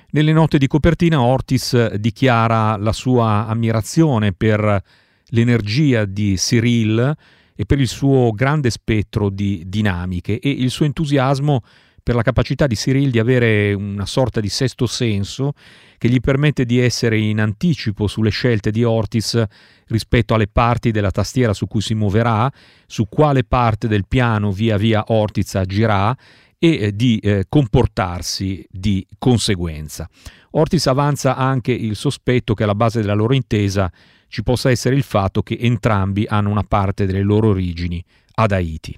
Nelle 0.10 0.34
note 0.34 0.58
di 0.58 0.66
copertina 0.66 1.22
Ortiz 1.22 1.94
dichiara 1.94 2.78
la 2.78 2.94
sua 2.94 3.46
ammirazione 3.46 4.34
per 4.34 4.82
l'energia 5.26 6.06
di 6.06 6.34
Cyril 6.36 7.16
e 7.56 7.66
per 7.68 7.80
il 7.80 7.88
suo 7.88 8.32
grande 8.32 8.72
spettro 8.72 9.30
di 9.30 9.66
dinamiche 9.68 10.40
e 10.40 10.50
il 10.50 10.72
suo 10.72 10.86
entusiasmo 10.86 11.62
per 12.04 12.16
la 12.16 12.22
capacità 12.22 12.68
di 12.68 12.76
Cyril 12.76 13.10
di 13.10 13.20
avere 13.20 13.74
una 13.74 14.06
sorta 14.06 14.42
di 14.42 14.50
sesto 14.50 14.86
senso 14.86 15.54
che 15.98 16.10
gli 16.10 16.20
permette 16.20 16.66
di 16.66 16.80
essere 16.80 17.18
in 17.18 17.40
anticipo 17.40 18.08
sulle 18.08 18.30
scelte 18.30 18.72
di 18.72 18.84
Ortiz 18.84 19.42
rispetto 19.88 20.34
alle 20.34 20.48
parti 20.48 20.92
della 20.92 21.12
tastiera 21.12 21.54
su 21.54 21.66
cui 21.66 21.80
si 21.80 21.94
muoverà, 21.94 22.52
su 22.86 23.08
quale 23.08 23.46
parte 23.46 23.88
del 23.88 24.06
piano 24.06 24.52
via 24.52 24.76
via 24.76 25.06
Ortiz 25.08 25.56
agirà 25.56 26.16
e 26.60 26.78
eh, 26.78 26.96
di 26.96 27.20
eh, 27.20 27.46
comportarsi 27.48 28.66
di 28.70 29.06
conseguenza. 29.18 30.10
Ortiz 30.52 30.88
avanza 30.88 31.38
anche 31.38 31.72
il 31.72 31.96
sospetto 31.96 32.54
che 32.54 32.64
alla 32.64 32.76
base 32.76 33.00
della 33.00 33.14
loro 33.14 33.34
intesa 33.34 33.90
ci 34.28 34.44
possa 34.44 34.70
essere 34.70 34.96
il 34.96 35.04
fatto 35.04 35.42
che 35.42 35.58
entrambi 35.60 36.26
hanno 36.28 36.50
una 36.50 36.64
parte 36.64 37.06
delle 37.06 37.22
loro 37.22 37.50
origini 37.50 38.04
ad 38.36 38.52
Haiti. 38.52 38.98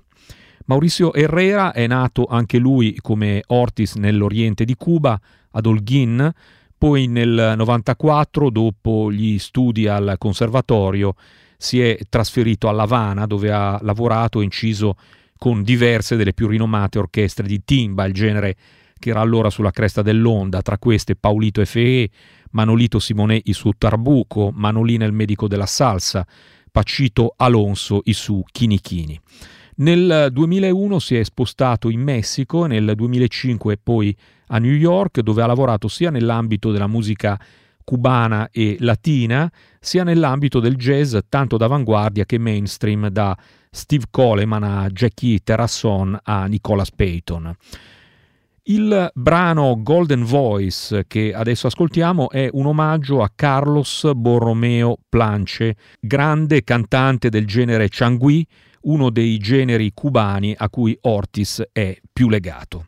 Mauricio 0.68 1.14
Herrera 1.14 1.74
è 1.74 1.86
nato 1.86 2.26
anche 2.26 2.58
lui 2.58 2.98
come 3.00 3.44
Ortiz 3.48 3.96
nell'oriente 3.96 4.66
di 4.66 4.76
Cuba, 4.76 5.20
ad 5.52 5.66
Holguin, 5.66 6.32
poi 6.76 7.06
nel 7.08 7.54
94, 7.56 8.50
dopo 8.50 9.12
gli 9.12 9.38
studi 9.38 9.88
al 9.88 10.16
conservatorio, 10.18 11.14
si 11.56 11.80
è 11.82 12.00
trasferito 12.10 12.68
a 12.68 12.72
La 12.72 12.84
Habana 12.84 13.28
dove 13.28 13.52
ha 13.52 13.80
lavorato 13.84 14.42
e 14.42 14.44
inciso 14.44 14.96
con 15.38 15.62
diverse 15.62 16.16
delle 16.16 16.34
più 16.34 16.48
rinomate 16.48 16.98
orchestre 16.98 17.46
di 17.46 17.62
timba, 17.64 18.06
il 18.06 18.14
genere 18.14 18.56
che 18.98 19.12
era 19.12 19.22
allora 19.22 19.52
sulla 19.52 19.72
cresta 19.72 20.02
dell'onda, 20.02 20.64
tra 20.64 20.80
queste 20.80 21.16
Paulito 21.16 21.62
Efee, 21.62 22.10
Manolito 22.52 22.98
Simone 22.98 23.40
i 23.44 23.54
su 23.54 23.70
Tarbuco, 23.78 24.52
Manolina 24.52 25.06
il 25.06 25.14
medico 25.14 25.48
della 25.48 25.68
salsa, 25.68 26.26
Pacito 26.72 27.36
Alonso 27.38 28.02
i 28.06 28.14
su 28.14 28.44
Chini 28.52 28.80
Chini. 28.80 29.20
Nel 29.78 30.30
2001 30.32 31.00
si 31.00 31.18
è 31.18 31.24
spostato 31.24 31.90
in 31.90 32.00
Messico, 32.00 32.66
nel 32.66 32.94
2005 32.96 33.78
poi 33.78 34.16
a 34.48 34.58
New 34.58 34.72
York, 34.72 35.20
dove 35.20 35.42
ha 35.42 35.48
lavorato 35.48 35.90
sia 35.90 36.10
nell'ambito 36.10 36.72
della 36.72 36.88
musica 36.88 37.38
cubana 37.84 38.48
e 38.52 38.78
latina, 38.80 39.52
sia 39.80 40.06
nell'ambito 40.06 40.62
del 40.62 40.78
jazz 40.78 41.18
tanto 41.28 41.58
d'avanguardia 41.58 42.24
che 42.24 42.38
mainstream, 42.38 43.10
da 43.10 43.38
Steve 43.70 44.06
Coleman 44.10 44.64
a 44.64 44.88
Jackie 44.88 45.40
Terrasson 45.44 46.18
a 46.24 46.46
Nicholas 46.46 46.92
Payton. 46.92 47.54
Il 48.68 49.12
brano 49.14 49.76
Golden 49.84 50.24
Voice 50.24 51.04
che 51.06 51.34
adesso 51.34 51.68
ascoltiamo 51.68 52.30
è 52.30 52.48
un 52.54 52.66
omaggio 52.66 53.22
a 53.22 53.30
Carlos 53.36 54.10
Borromeo 54.16 54.98
Planche, 55.08 55.76
grande 56.00 56.64
cantante 56.64 57.30
del 57.30 57.46
genere 57.46 57.90
Changui, 57.90 58.48
uno 58.86 59.10
dei 59.10 59.38
generi 59.38 59.92
cubani 59.94 60.54
a 60.58 60.70
cui 60.70 60.98
Ortiz 61.02 61.64
è 61.72 61.98
più 62.12 62.30
legato. 62.30 62.88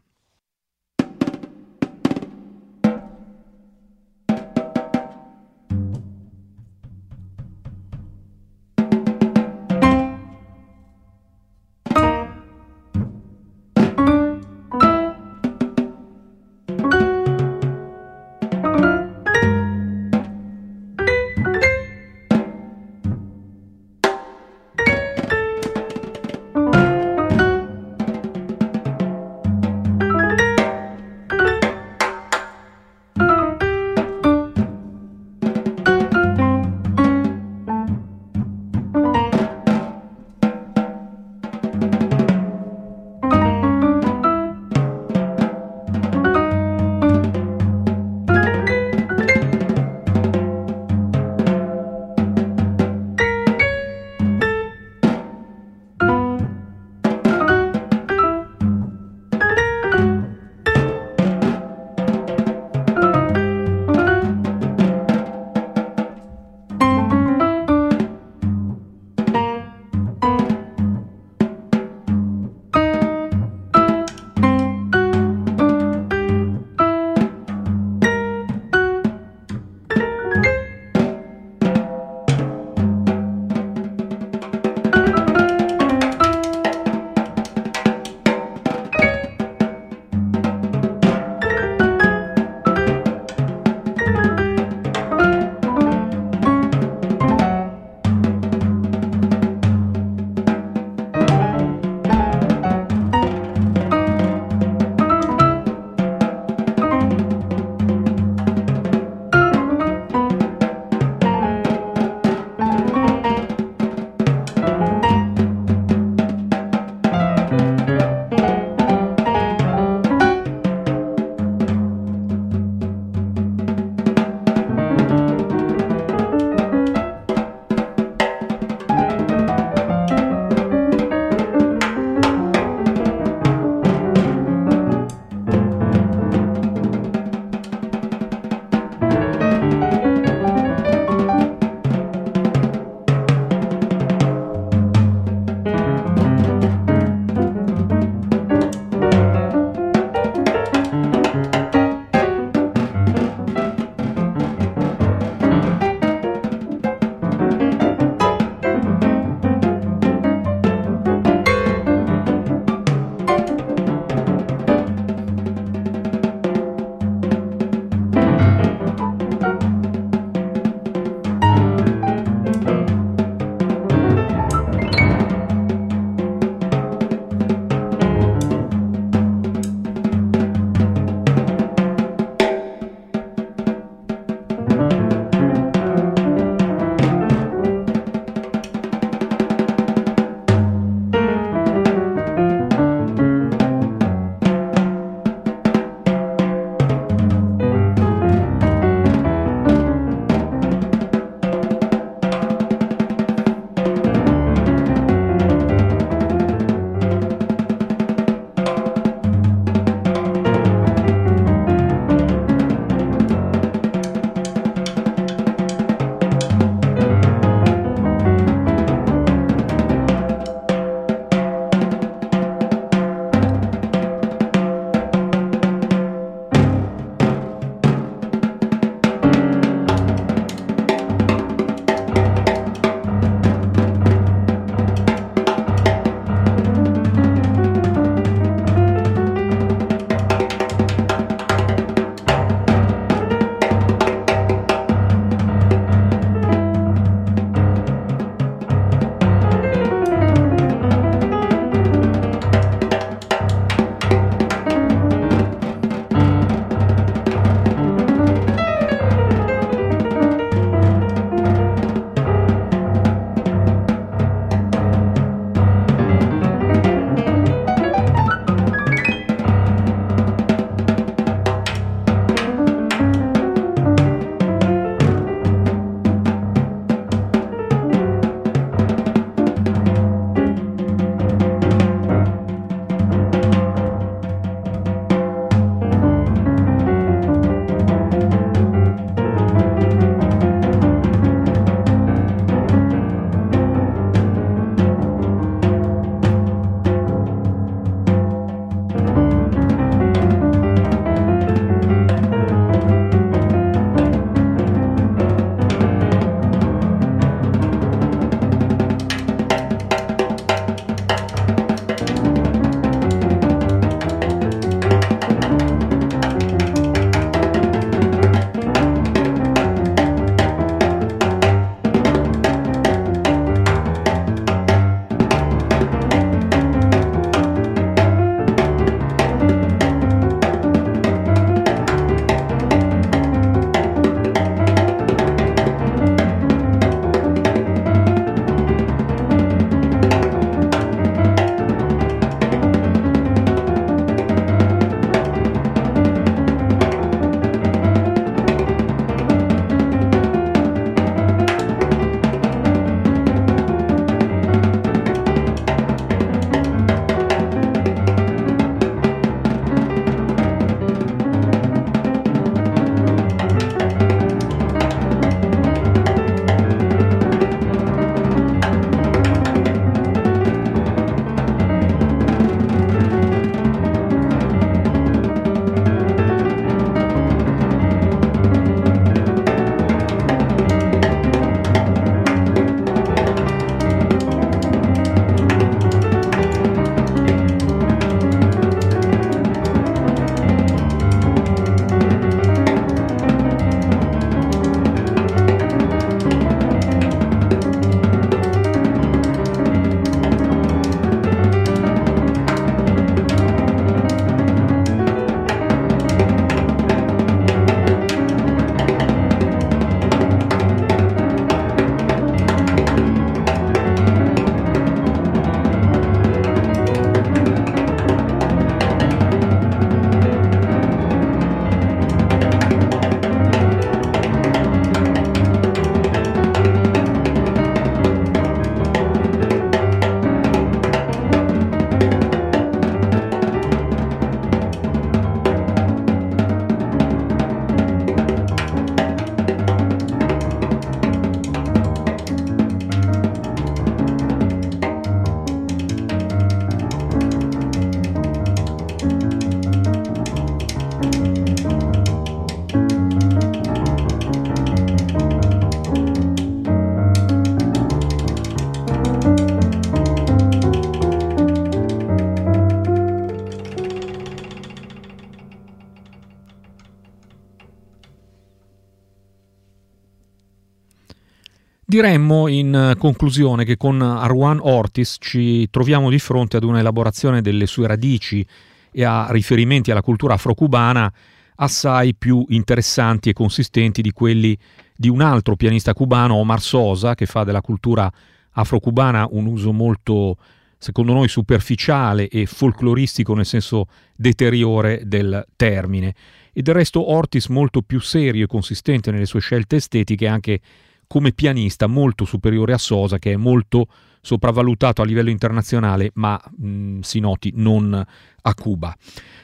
Diremmo 471.98 472.48
in 472.48 472.94
conclusione 473.00 473.66
che 473.66 473.76
con 473.76 474.00
Arwan 474.04 474.60
Ortis 474.62 475.18
ci 475.20 475.68
troviamo 475.72 476.12
di 476.12 476.20
fronte 476.20 476.58
ad 476.58 476.64
una 476.64 476.78
elaborazione 476.78 477.42
delle 477.42 477.66
sue 477.66 477.88
radici 477.88 478.46
e 478.92 479.04
a 479.04 479.26
riferimenti 479.32 479.90
alla 479.90 480.04
cultura 480.04 480.36
afro-cubana 480.36 481.12
assai 481.56 482.14
più 482.14 482.46
interessanti 482.50 483.30
e 483.30 483.34
consistenti 483.34 484.04
di 484.04 484.12
quelli 484.12 484.56
di 484.96 485.10
un 485.10 485.22
altro 485.22 485.56
pianista 485.56 485.96
cubano, 485.96 486.36
Omar 486.36 486.62
Sosa, 486.62 487.16
che 487.16 487.26
fa 487.26 487.44
della 487.44 487.62
cultura 487.62 488.08
afro-cubana 488.52 489.30
un 489.32 489.48
uso 489.48 489.74
molto, 489.74 490.38
secondo 490.78 491.14
noi, 491.14 491.28
superficiale 491.28 492.28
e 492.28 492.46
folcloristico 492.46 493.34
nel 493.34 493.48
senso 493.48 493.88
deteriore 494.16 495.02
del 495.04 495.44
termine. 495.56 496.14
E 496.54 496.62
del 496.62 496.76
resto 496.76 497.10
Ortis 497.10 497.48
molto 497.48 497.82
più 497.82 498.00
serio 498.00 498.44
e 498.44 498.48
consistente 498.48 499.10
nelle 499.10 499.26
sue 499.26 499.40
scelte 499.40 499.78
estetiche 499.78 500.28
anche 500.28 500.60
come 501.08 501.32
pianista 501.32 501.88
molto 501.88 502.26
superiore 502.26 502.74
a 502.74 502.78
Sosa, 502.78 503.18
che 503.18 503.34
è 503.34 503.38
molto 503.38 503.88
sopravvalutato 504.22 505.02
a 505.02 505.06
livello 505.06 505.30
internazionale, 505.30 506.12
ma 506.16 506.40
mh, 506.58 507.00
si 507.00 507.20
noti 507.20 507.54
non 507.56 507.94
a 508.42 508.54
Cuba. 508.54 508.96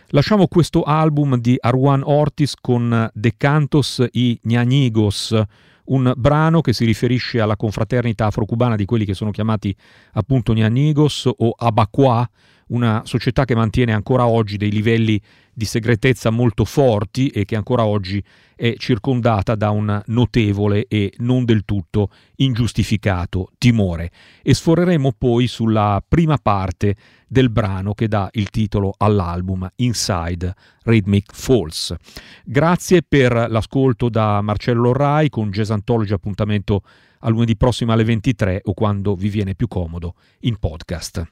Lasciamo 0.08 0.48
questo 0.48 0.84
album 0.84 1.38
di 1.38 1.56
Arwan 1.60 2.02
Ortiz 2.04 2.56
con 2.60 3.10
De 3.14 3.34
Cantos 3.38 4.04
y 4.12 4.40
Ñañigos, 4.44 5.42
un 5.86 6.14
brano 6.16 6.62
che 6.62 6.74
si 6.74 6.86
riferisce 6.86 7.40
alla 7.40 7.56
confraternita 7.56 8.26
afro-cubana 8.26 8.76
di 8.76 8.86
quelli 8.86 9.06
che 9.06 9.14
sono 9.14 9.32
chiamati 9.32 9.76
appunto 10.14 10.54
Ñañigos 10.54 11.30
o 11.36 11.54
Abacua, 11.58 12.30
una 12.74 13.04
società 13.06 13.46
che 13.46 13.56
mantiene 13.56 13.94
ancora 13.94 14.28
oggi 14.28 14.58
dei 14.58 14.72
livelli 14.72 15.22
di 15.54 15.66
segretezza 15.66 16.32
molto 16.32 16.66
forti 16.66 17.28
e 17.28 17.46
che 17.46 17.56
ancora 17.56 17.86
oggi 17.86 18.24
è 18.56 18.74
circondata 18.78 19.56
da 19.56 19.70
un 19.70 20.02
notevole 20.08 20.86
e 20.88 21.14
non 21.18 21.46
del 21.46 21.64
tutto 21.66 22.10
ingiustificato 22.38 23.50
timore. 23.60 24.10
E 24.42 24.54
sforeremo 24.54 25.14
poi 25.16 25.48
sulla 25.48 26.04
prima 26.06 26.38
parte 26.38 26.96
del 27.28 27.50
brano 27.50 27.94
che 27.94 28.08
dà 28.08 28.30
il 28.34 28.50
titolo 28.50 28.94
all'album 28.98 29.70
Inside 29.76 30.54
Rhythmic 30.84 31.34
Falls. 31.34 31.96
Grazie 32.44 33.04
per 33.08 33.34
l'ascolto 33.50 34.10
da 34.10 34.42
Marcello 34.42 34.92
Rai 34.94 35.30
con 35.30 35.52
Jazz 35.52 35.70
Anthology 35.70 36.14
appuntamento 36.14 36.82
a 37.20 37.30
lunedì 37.30 37.56
prossimo 37.56 37.92
alle 37.92 38.04
23 38.04 38.62
o 38.64 38.74
quando 38.74 39.16
vi 39.16 39.30
viene 39.30 39.56
più 39.56 39.68
comodo 39.68 40.16
in 40.42 40.58
podcast. 40.58 41.24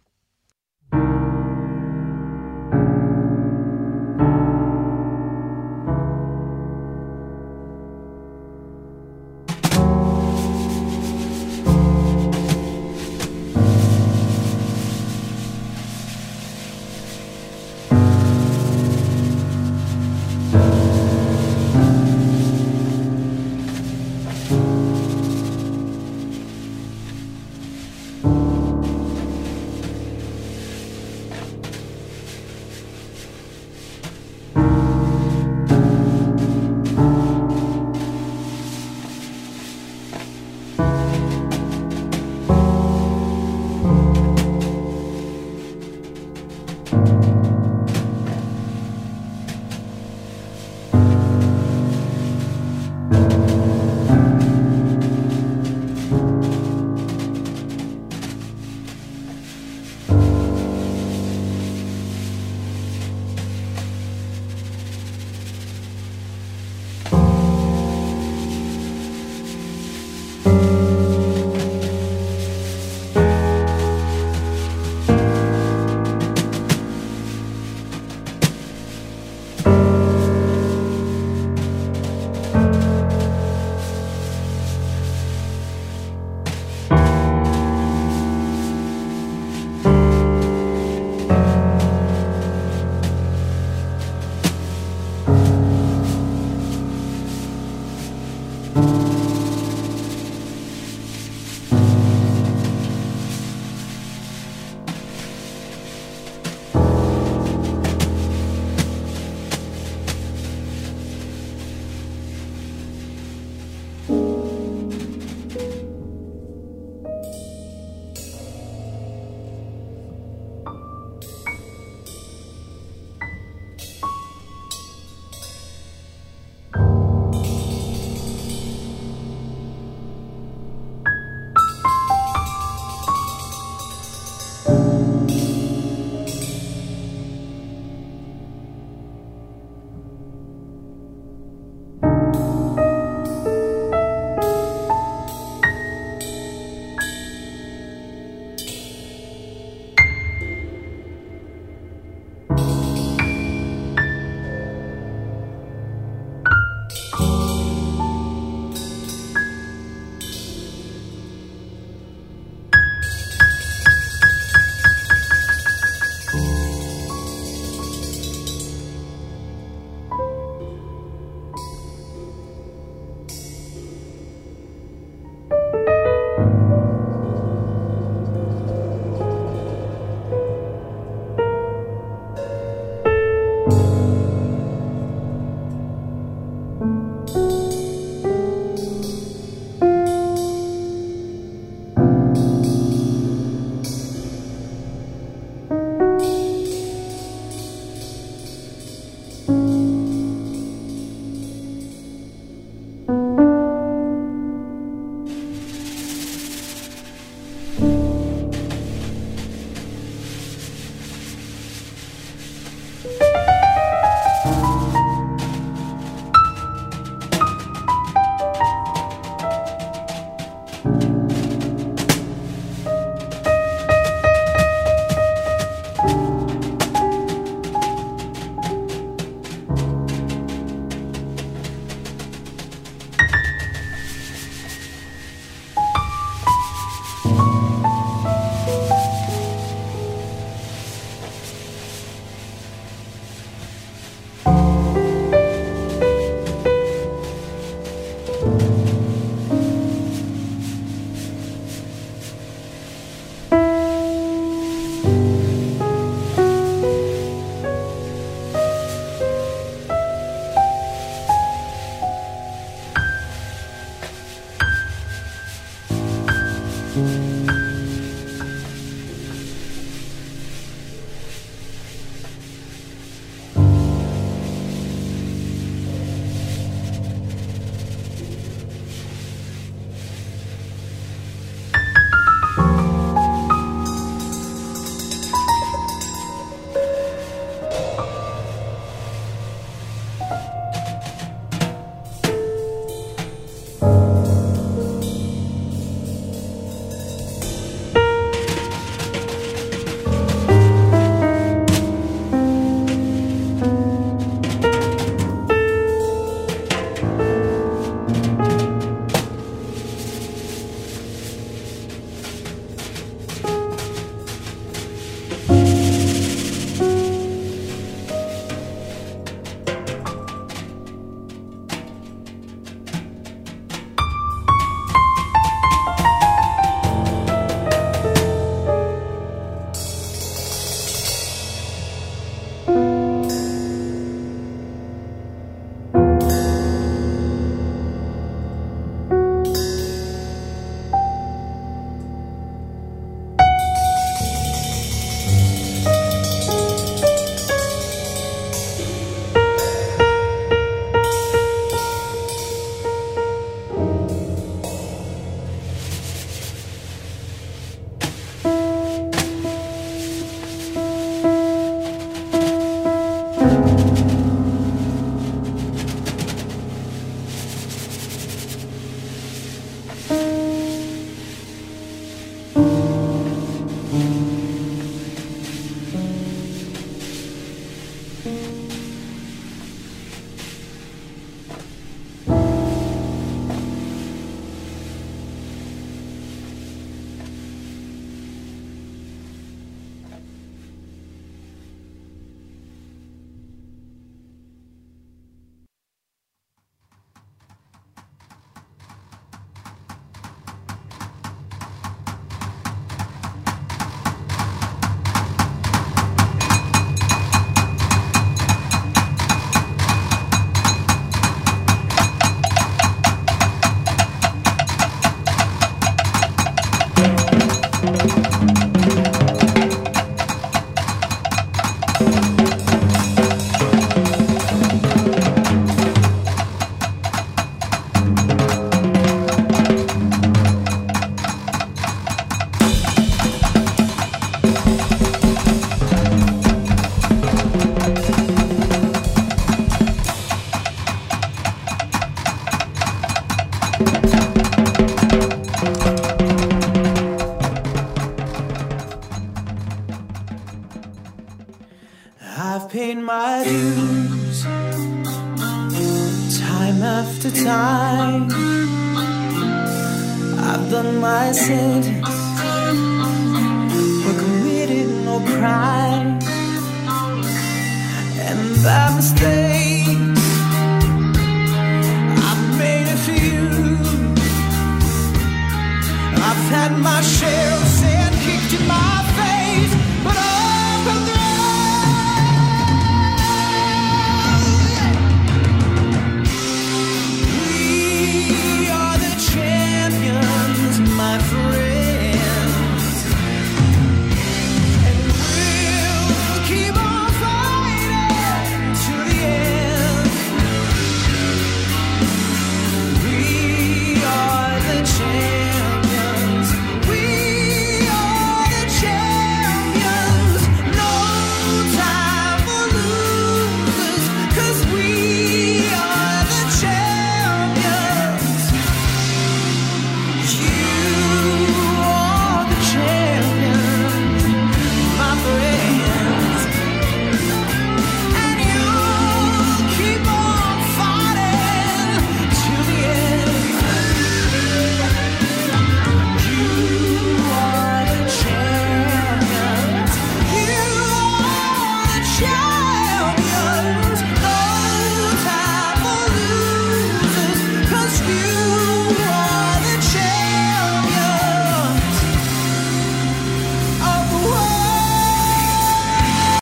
I 461.32 461.34
said 461.34 462.01